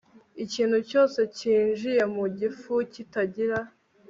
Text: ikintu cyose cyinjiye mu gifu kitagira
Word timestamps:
ikintu 0.43 0.77
cyose 0.89 1.19
cyinjiye 1.37 2.03
mu 2.15 2.23
gifu 2.39 2.73
kitagira 2.93 3.57